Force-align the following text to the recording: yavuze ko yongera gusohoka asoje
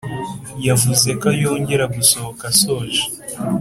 yavuze 0.67 1.09
ko 1.21 1.27
yongera 1.41 1.85
gusohoka 1.95 2.43
asoje 2.51 3.01